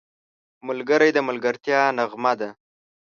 ملګری 0.67 1.09
د 1.13 1.17
ملګرتیا 1.27 1.81
نغمه 1.97 2.33
ده 2.39 2.49